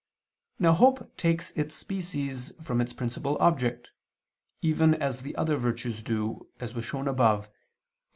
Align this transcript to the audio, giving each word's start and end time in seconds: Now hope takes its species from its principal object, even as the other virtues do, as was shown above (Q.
Now 0.57 0.73
hope 0.73 1.15
takes 1.15 1.51
its 1.51 1.75
species 1.75 2.53
from 2.63 2.81
its 2.81 2.91
principal 2.91 3.37
object, 3.39 3.91
even 4.63 4.95
as 4.95 5.21
the 5.21 5.35
other 5.35 5.57
virtues 5.57 6.01
do, 6.01 6.49
as 6.59 6.73
was 6.73 6.85
shown 6.85 7.07
above 7.07 7.45
(Q. 7.49 7.53